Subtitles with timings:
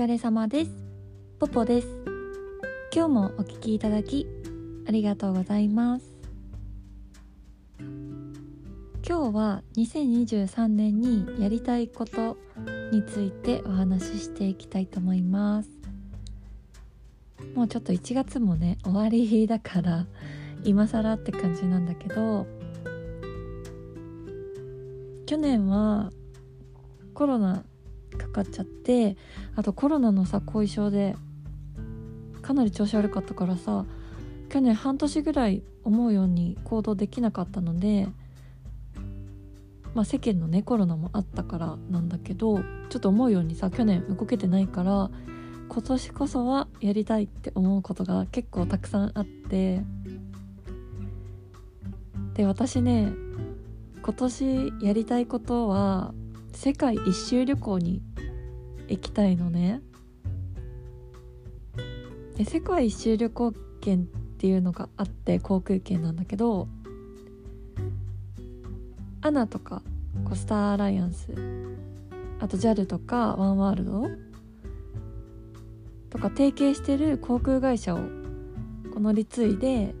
[0.00, 0.70] 疲れ様です。
[1.38, 1.88] ポポです。
[2.90, 4.26] 今日もお聞きいただき
[4.88, 6.06] ありがとうございます。
[7.78, 12.38] 今日は2023年にやりたいこと
[12.90, 15.68] についてお話ししていきたいと思います。
[17.54, 20.06] もうちょっと1月もね終わりだから
[20.64, 22.46] 今更って感じなんだけど
[25.26, 26.10] 去年は
[27.12, 27.64] コロナ
[28.18, 29.16] かかっちゃって
[29.56, 31.16] あとコロナのさ後遺症で
[32.42, 33.84] かなり調子悪かったからさ
[34.48, 38.08] 去年半年ぐらい思うように行動できなかったので
[39.94, 45.10] まあ世間のねコロナもあったからなんだけどちょっと思うようにさ去年動けてないから
[45.68, 49.82] 今年こそはやりたいって思うことが結構たくさんあって
[52.34, 53.12] で私ね
[54.02, 56.12] 今年やりたいことは
[56.62, 58.02] 世界一周旅行に
[58.88, 59.80] 行きたいのね。
[62.36, 64.02] で世界一周旅行券っ
[64.36, 66.68] ていうのがあって航空券なんだけど
[69.22, 69.80] アナとか
[70.28, 71.32] コスターアライアンス
[72.40, 74.10] あと JAL とかワンワールド
[76.10, 78.00] とか提携してる航空会社を
[78.94, 79.94] 乗り継いで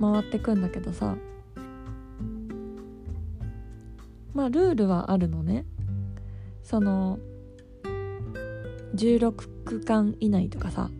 [0.00, 1.18] 回ってくんだけどさ。
[4.34, 5.64] まあルールはあるのね。
[6.62, 7.18] その
[8.94, 10.90] 16区間以内とかさ。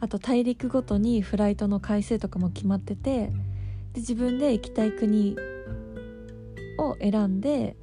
[0.00, 3.28] あと大陸ごとにフライトの回数とかも決まってて
[3.94, 5.34] で自分で行きたい国
[6.76, 7.74] を選んで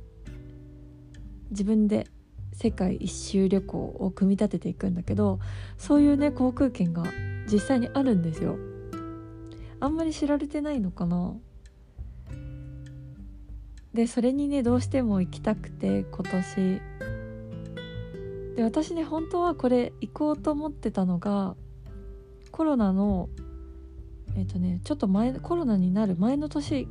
[1.50, 2.06] 自分で
[2.53, 5.39] 世界一周旅行を組み立てていくんだけど
[5.80, 7.06] そういうね航空券が
[7.52, 8.56] 実際にあるんですよ。
[9.80, 11.34] あんまり知られてないのかな。
[13.94, 16.81] でそれにねどうしても行きたくて今年。
[18.56, 21.56] で私ね本当はこれ行こうと思ってたのが
[22.51, 23.30] コロナの
[24.35, 26.88] えっ、ー、とねちょっと前コロナになる前の年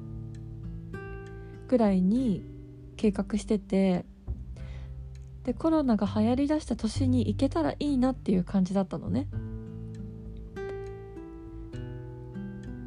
[1.69, 2.43] ぐらいに
[2.97, 4.05] 計画してて
[5.45, 9.29] でコロナが流行りだした年に行けたらいいなっていう感じだったのね。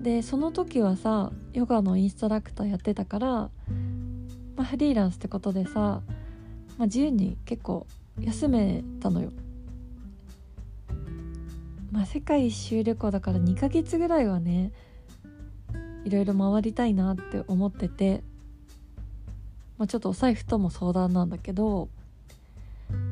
[0.02, 3.50] でその時はさヨガのインストラクターやってたから、
[4.56, 6.02] まあ、フリーランスってことでさ、
[6.78, 7.88] まあ、自由に結構
[8.20, 9.32] 休めたのよ。
[11.92, 14.72] まあ世界一周旅行だから2ヶ月ぐらいはね
[16.06, 18.24] いろいろ回りたいなって思ってて、
[19.78, 21.90] まあ、ちょっとお財布とも相談なんだけど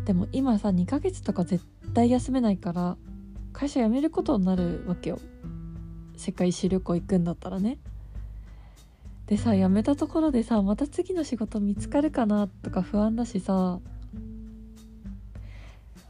[0.06, 1.63] でも今さ2ヶ月とか絶
[1.94, 2.97] 対休めないから
[3.53, 5.19] 会社辞めることになるわけよ。
[6.18, 7.78] 世界一周旅行行くんだったらね。
[9.31, 13.80] でさ辞めたところでさまた次の仕事見つかるかなとか不安だしさ。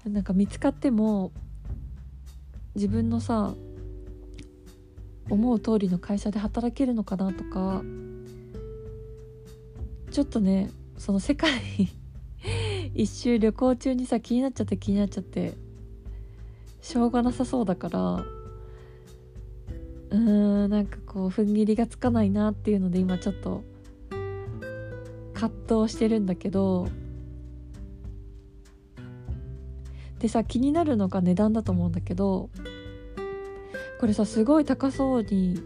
[0.09, 1.31] なんか見つかっても
[2.73, 3.53] 自分のさ
[5.29, 7.83] 思う通りの会社で働けるのかなとか
[10.09, 11.51] ちょっとねその世界
[12.95, 15.53] 一周旅行中にさ気になっちゃって気になっちゃって
[16.81, 18.40] しょうがなさそうだから
[20.11, 23.63] うーんなんかこう踏ん切りがつかないなっていうので今ちょっと
[25.33, 26.87] 葛藤してるんだけど。
[30.19, 32.49] でさ気になるのが値段だと思うんだけど。
[33.99, 35.61] これさすごい高そうに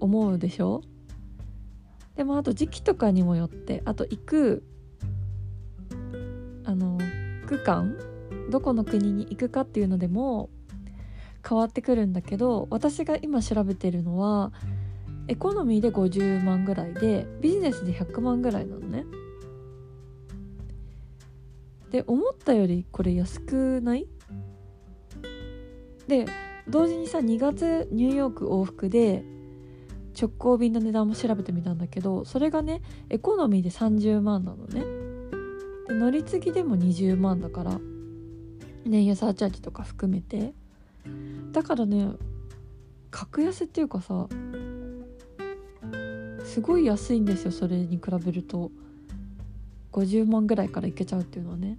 [0.00, 0.80] 思うでしょ？
[2.14, 4.64] でもあと時期とかにもよってあと行く
[6.64, 6.98] あの
[7.46, 7.98] 区間？
[8.50, 10.48] どこの国に行くかっていうのでも
[11.46, 14.52] 変わってくるんだけど私が今調べてるのは
[15.28, 19.04] エコノミーで50万ぐらいでビジネスで100万ぐらいなのね。
[21.90, 24.06] で思ったよりこれ安くない？
[26.08, 26.26] で
[26.68, 29.24] 同時にさ2月ニューヨーク往復で
[30.20, 34.80] 直行便の値段も調べてみたんだけどそれがねエコノミーで30万なのね。
[35.88, 37.80] で乗り継ぎでも20万だから
[38.84, 40.54] 燃油サーチャージとか含めて
[41.52, 42.10] だからね
[43.10, 44.28] 格安っていうかさ
[46.44, 48.70] すごい安いんですよそれに比べると。
[49.96, 51.78] 50万ぐらいからいけちゃうっていうのはね。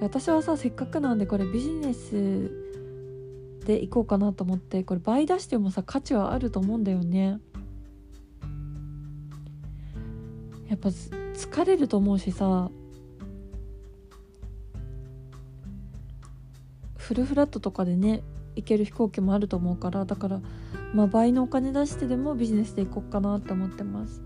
[0.00, 2.50] 私はさせっかくなんでこれビジネス
[3.66, 7.40] で行こうかなと思ってこれ倍出してもさ価値はあると思うんだよね。
[10.68, 12.70] やっぱ疲れると思うしさ
[17.08, 18.22] フルフラットとかでね
[18.54, 20.42] 行ける飛行機もあると思うからだから
[20.92, 24.20] まあ倍のお金出してでもビジネスで行こうかなって思ってます。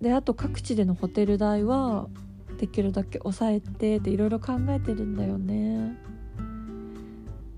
[0.00, 2.08] であと各地でのホテル代は
[2.56, 5.94] できるだけ抑えてっていろいろ考えてるんだよね。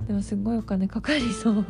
[0.08, 1.64] でもすごいお金かかりそう。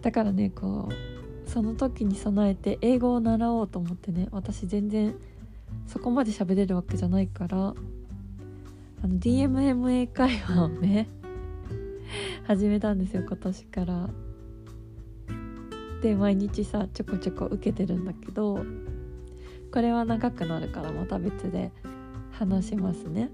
[0.00, 5.14] だからねこうその時に備えて英語を習おうと思ってね私全然
[5.86, 7.74] そこまで喋れるわけじゃないから
[9.02, 11.08] あの DMMA 会話をね
[12.46, 14.08] 始めたんですよ今年から。
[16.02, 18.64] で毎日さちょこちょこ受けてるんだけど
[19.72, 21.70] これは長くなるからまた別で
[22.32, 23.30] 話しますね。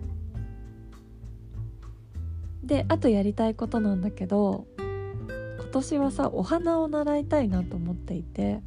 [2.62, 8.60] であとやりたいことなんだけど今年はさお花を習いたいなと思っていて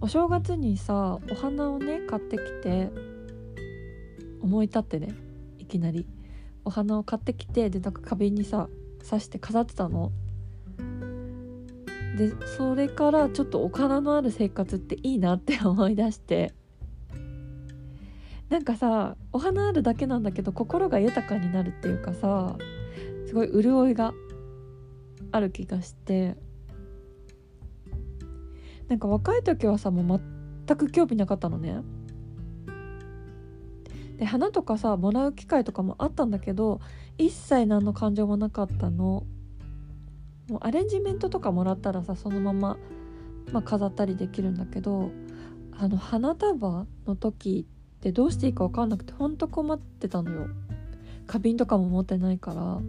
[0.00, 2.90] お正月にさお花をね買ってきて
[4.44, 5.08] 思い立ってね
[5.58, 6.06] いきなり。
[6.66, 8.68] お花を買ってきてでなんか花瓶にさ
[9.08, 10.12] 刺して飾ってたの。
[12.16, 16.54] でそれからちょっとお金のある生活っていいなって 思い出して。
[18.50, 22.56] なんかさお花あるだけなんだけど心が豊かになるっていうかさ
[23.26, 24.12] すごい潤いが
[25.32, 26.36] ある気がして。
[28.88, 30.20] なんか若い時はさもう
[30.66, 31.82] 全く興味なかったのね。
[34.18, 36.80] で花とかさもらう機会とかもあったんだけど
[37.18, 39.24] 一切何の感情もなかったの。
[40.48, 42.76] もうアレンジメントとかもらったらさそのまま、
[43.50, 45.10] まあ、飾ったりできるんだけど
[45.72, 47.66] あの花束の時
[47.96, 50.48] ってどうしていいか分かんなくてほんと困ってたのよ。
[51.26, 52.80] 花瓶とかも持ってないから。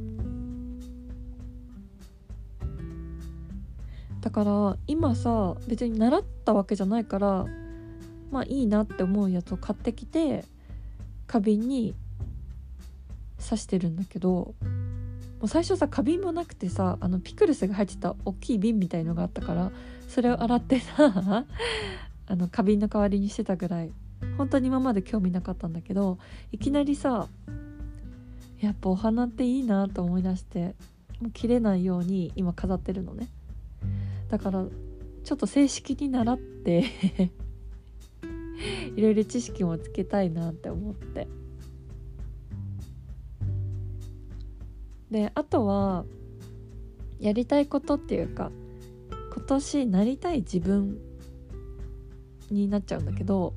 [4.20, 7.46] だから今さ別に習ったわけじゃないから
[8.32, 10.44] まあいいなって思うやつを買ってきて
[11.28, 11.96] 花瓶に
[13.44, 14.56] 刺してるんだけども
[15.44, 19.72] う最初さ花瓶もなくてさあのピクルスが入ってた大きい瓶みたいのがあったから
[20.08, 20.96] それを洗ってさ
[22.28, 23.92] あの花瓶の代わりにしてたぐらい
[24.38, 26.18] 本当に今まで興味なかったんだけど
[26.52, 27.28] いきなりさ
[28.60, 30.76] やっぱお花っていいなと思い出して
[31.22, 33.28] もう切れないように今飾ってるのね。
[34.30, 34.66] だから
[35.24, 36.86] ちょっと正式に習って
[38.96, 41.28] いろいろ知識もつけたいなって思って。
[45.12, 46.06] であとは
[47.20, 48.52] やりたいことっていうか
[49.34, 50.98] 今年なりたい自分
[52.52, 53.54] になっちゃうんだけど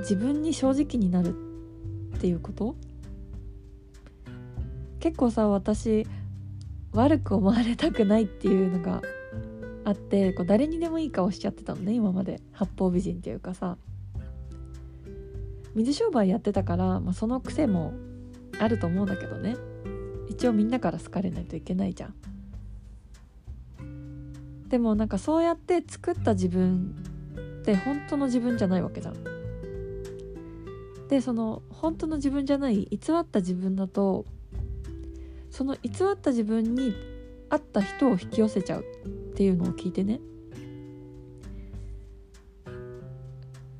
[0.00, 1.34] 自分に正直になる
[2.16, 2.76] っていうこと？
[5.00, 6.06] 結構さ私
[6.92, 9.02] 悪く思われたくないっていうのが
[9.84, 12.40] あってこう誰にでもいい顔しちゃってたのね今まで。
[12.52, 13.76] 八方美人っていうかさ。
[15.74, 17.92] 水商売やってたから、まあ、その癖も
[18.58, 19.56] あると思うんだけどね。
[20.28, 22.14] 一応みんなから好かれないといけないじゃん。
[24.68, 26.94] でもなんかそうやって作った自分
[27.60, 29.16] って本当の自分じゃないわけじゃん。
[31.08, 34.24] でその本当の自分じゃない偽った自分だと
[35.50, 36.94] その偽った自分に
[37.50, 40.20] 合った人を引き寄せちゃうっていうのを聞いてね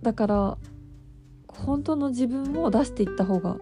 [0.03, 0.59] だから
[1.49, 3.57] 本当の自分を出していった方が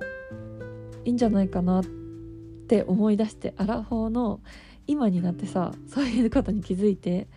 [1.04, 4.40] いいんじゃないかなって思い出してアラフォーの
[4.86, 7.28] 今になってさそういうことに気づいて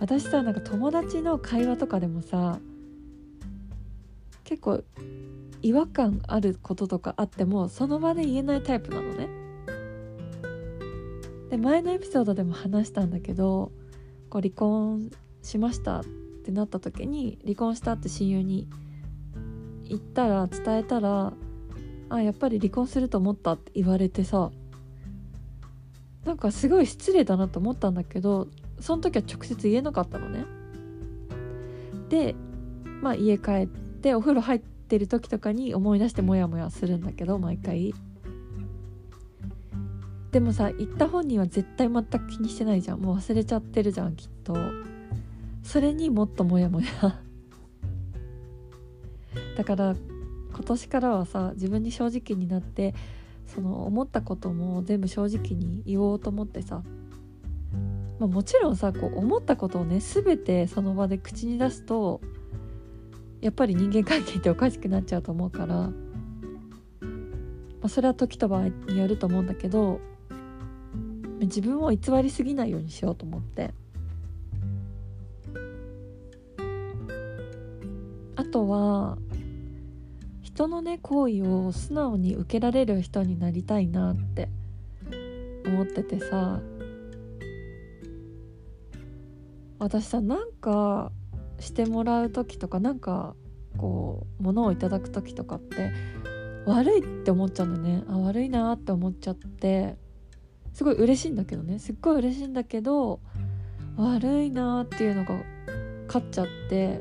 [0.00, 2.58] 私さなんか友達の会話とかでもさ
[4.44, 4.82] 結構
[5.62, 9.47] 違和感あることとかあってもその場で言えないタイプなのね。
[11.50, 13.72] で前のエピソードでも話したんだけど
[14.28, 15.10] こう離婚
[15.42, 16.04] しましたっ
[16.44, 18.68] てなった時に離婚したって親友に
[19.84, 21.32] 言ったら伝えたら
[22.10, 24.50] 「あやっぱり離婚すると思った」って言われてさ
[26.24, 28.48] なんかすごい失礼だなと思ったんだけど
[28.80, 30.44] その時は直接言えなかったのね。
[32.10, 32.34] で
[33.02, 37.94] まあ家帰ってお風呂入ってる時とかに思い出してモヤモヤするんだけど毎回。
[40.32, 43.00] でもさ言った本人は絶対全く気にしてないじゃん。
[43.00, 44.56] もう忘れちゃってるじゃんきっと。
[45.62, 46.86] それにもっとモヤモヤ。
[49.56, 49.96] だから
[50.52, 52.94] 今年からはさ自分に正直になって
[53.46, 56.82] その思ったことも全部正直に言おうと思ってさ、
[58.18, 62.20] まあ、もちろんさこう思ったことをね全てその場で口に出すと
[63.40, 65.92] やっぱり人間関係っておかしくなっちゃうと思うから、ま
[67.84, 70.00] あ、それは時と場合によると思うんだけど
[71.40, 73.72] 自分を偽りすぎないようにしようと思って。
[78.36, 79.18] あとは
[80.42, 84.48] 人のね行為を素直に受けられる人になりたいなって
[85.66, 86.60] 思っててさ。
[89.78, 91.12] 私さなんか
[91.60, 93.36] してもらう時とかなんか
[93.76, 95.92] こう物をいただく時とかって
[96.66, 98.02] 悪いって思っちゃうんだね。
[98.08, 99.96] あ悪いなって思っちゃって。
[100.72, 101.78] すごい嬉しいんだけどね。
[101.78, 103.20] すっごい嬉しいんだけど
[103.96, 105.40] 悪いなっていうのが
[106.06, 107.00] 勝っちゃって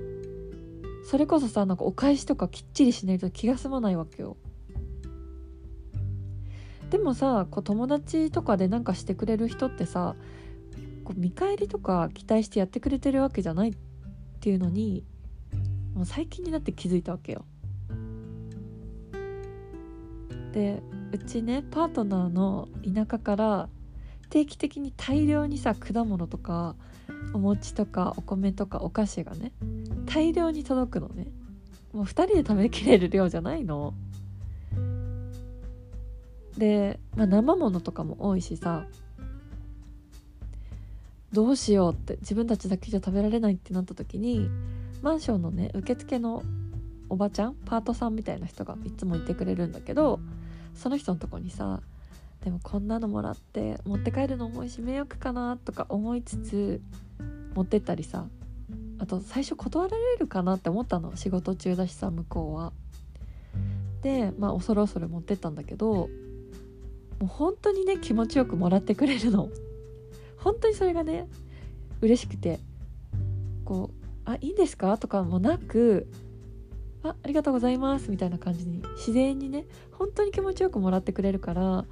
[1.05, 4.36] それこそさなんかお返しとかきっちりしないと気が済まないわけよ。
[6.89, 10.15] でもさこう友達とかで何かしてくれる人ってさ
[11.03, 13.74] こう見返りとか期待してやってくれてるわけじゃないっ
[14.39, 15.03] ていうのに
[15.93, 17.45] もう最近になって気づいたわけよ。
[20.53, 23.69] でうちねパートナーの田舎から
[24.29, 26.75] 定期的に大量にさ果物とか
[27.33, 29.51] お餅とかお米とかお菓子がね
[30.05, 31.27] 大量に届くのね。
[31.93, 33.93] もう2人で食べきれる量じゃないの。
[36.57, 38.85] で、まあ、生ものとかも多いしさ。
[41.33, 44.49] どうしようって自分たちだけじゃ食べられないってなった時に
[45.01, 46.41] マンションのね受付の
[47.09, 50.19] おばちゃんパートさんみたいな人がいつもいてくれるんだけど
[50.77, 51.81] その人のとこにさ
[52.43, 56.81] でもこんなのもらって持って帰るの重いし迷惑かなとか思いつつ
[57.55, 58.27] 持ってったりさ
[59.00, 62.72] あと最初断られるかなって思ったの仕事中だしさ向こうは。
[64.01, 66.10] でまあ恐る恐る持ってったんだけども
[67.24, 69.50] う本当にね気持ちよくもらってくれるの。
[70.38, 71.27] 本当にそれがね
[72.01, 72.60] 嬉しくて
[73.65, 76.07] こう「あいいんですか?」とかもなく
[77.04, 81.86] 「あありがとうございます」みたいな感じに自然にね本当に気持ちよくもらってくれるから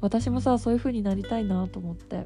[0.00, 2.24] 私もさそういう風になりたいなと思って。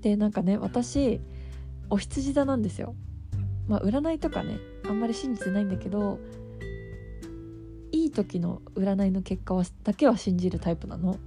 [0.00, 1.20] でなんかね私
[1.90, 2.94] お羊座なんですよ。
[3.66, 6.18] まあ占いとかねあんまり信じてないんだけど
[7.90, 11.18] いい時の占いの結果はだけは信じるタイプなの。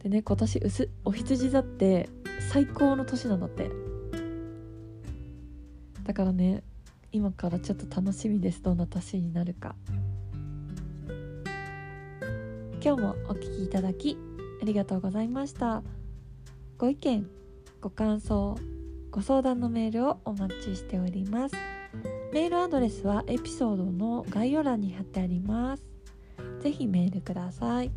[0.00, 2.08] でね今年薄お羊座って
[2.52, 3.81] 最高の年なんだって。
[6.04, 6.62] だからね
[7.12, 8.62] 今からちょっと楽しみです。
[8.62, 9.74] どんな年になるか。
[12.84, 14.16] 今日もお聴きいただき
[14.60, 15.82] ありがとうございました。
[16.78, 17.28] ご意見
[17.80, 18.56] ご感想
[19.10, 21.54] ご相談のメールをお待ちしております。
[22.32, 25.84] メールアドレスはエピソードの概要欄に貼ってあります。
[26.60, 27.90] ぜひメールください。